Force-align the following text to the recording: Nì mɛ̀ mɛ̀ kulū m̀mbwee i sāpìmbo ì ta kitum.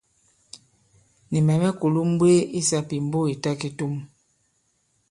Nì 1.31 1.37
mɛ̀ 1.45 1.55
mɛ̀ 1.61 1.71
kulū 1.79 1.99
m̀mbwee 2.07 2.41
i 2.59 2.59
sāpìmbo 2.69 3.19
ì 3.33 3.35
ta 3.43 3.51
kitum. 3.59 3.93